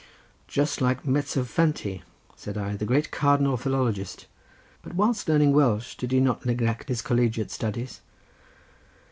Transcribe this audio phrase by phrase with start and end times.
[0.47, 2.01] "Just like Mezzofanti,"
[2.35, 4.25] said I, "the great cardinal philologist.
[4.81, 8.01] But whilst learning Welsh, did he not neglect his collegiate studies?"